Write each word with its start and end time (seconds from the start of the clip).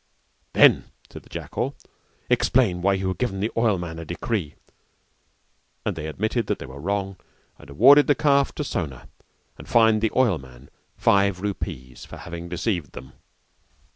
"Then," 0.53 0.85
said 1.11 1.21
the 1.21 1.29
jackal, 1.29 1.75
"explain 2.27 2.81
why 2.81 2.93
you 2.93 3.09
have 3.09 3.19
given 3.19 3.39
the 3.39 3.51
oilman 3.55 3.99
a 3.99 4.03
decree." 4.05 4.55
And 5.85 5.95
they 5.95 6.07
admitted 6.07 6.47
that 6.47 6.57
they 6.57 6.65
were 6.65 6.79
wrong 6.81 7.17
and 7.59 7.69
awarded 7.69 8.07
the 8.07 8.15
calf 8.15 8.51
to 8.55 8.63
Sona 8.63 9.09
and 9.59 9.69
fined 9.69 10.01
the 10.01 10.09
oilman 10.15 10.69
five 10.97 11.39
rupees 11.41 12.03
for 12.03 12.17
having 12.17 12.49
deceived 12.49 12.93
them. 12.93 13.13